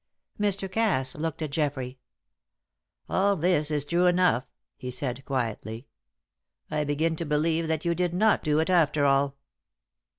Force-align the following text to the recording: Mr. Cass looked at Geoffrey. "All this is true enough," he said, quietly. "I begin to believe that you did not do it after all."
Mr. 0.39 0.67
Cass 0.67 1.13
looked 1.13 1.43
at 1.43 1.51
Geoffrey. 1.51 1.99
"All 3.07 3.35
this 3.35 3.69
is 3.69 3.85
true 3.85 4.07
enough," 4.07 4.45
he 4.75 4.89
said, 4.89 5.23
quietly. 5.25 5.85
"I 6.71 6.83
begin 6.85 7.15
to 7.17 7.23
believe 7.23 7.67
that 7.67 7.85
you 7.85 7.93
did 7.93 8.11
not 8.15 8.43
do 8.43 8.57
it 8.57 8.71
after 8.71 9.05
all." 9.05 9.35